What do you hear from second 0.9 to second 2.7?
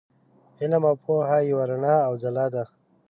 پوهه یوه رڼا او ځلا ده.